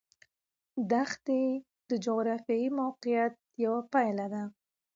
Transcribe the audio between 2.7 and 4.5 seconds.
موقیعت یوه پایله ده.